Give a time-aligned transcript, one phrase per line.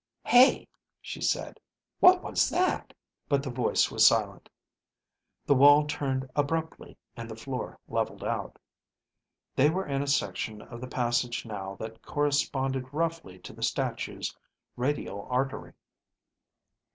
[0.25, 0.67] "Hey,"
[0.99, 1.59] she said.
[1.99, 2.91] "What was that?"
[3.29, 4.49] But the voice was silent.
[5.45, 8.57] The wall turned abruptly and the floor leveled out.
[9.55, 14.35] They were in a section of the passage now that corresponded roughly to the statue's
[14.75, 15.73] radial artery.